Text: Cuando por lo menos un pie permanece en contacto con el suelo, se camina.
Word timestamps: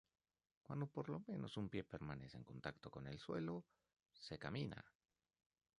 Cuando 0.63 0.87
por 0.87 1.09
lo 1.09 1.19
menos 1.27 1.57
un 1.57 1.69
pie 1.69 1.83
permanece 1.83 2.35
en 2.35 2.43
contacto 2.43 2.89
con 2.89 3.05
el 3.05 3.19
suelo, 3.19 3.65
se 4.11 4.39
camina. 4.39 4.83